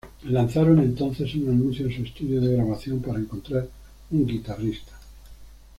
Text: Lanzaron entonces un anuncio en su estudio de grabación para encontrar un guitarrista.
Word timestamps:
Lanzaron 0.23 0.79
entonces 0.79 1.35
un 1.35 1.49
anuncio 1.49 1.85
en 1.85 1.95
su 1.95 2.01
estudio 2.01 2.41
de 2.41 2.53
grabación 2.55 3.03
para 3.03 3.19
encontrar 3.19 3.67
un 4.09 4.25
guitarrista. 4.25 4.93